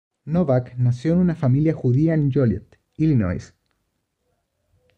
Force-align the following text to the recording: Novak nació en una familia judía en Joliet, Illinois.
Novak 0.25 0.73
nació 0.77 1.13
en 1.13 1.19
una 1.19 1.35
familia 1.35 1.73
judía 1.75 2.15
en 2.15 2.31
Joliet, 2.33 2.79
Illinois. 2.97 3.53